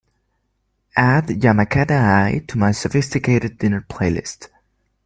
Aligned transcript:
add 0.97 1.27
Yamataka 1.29 1.91
Eye 1.93 2.39
to 2.47 2.57
my 2.57 2.71
sophisticated 2.71 3.59
dinner 3.59 3.85
playlist 3.87 4.47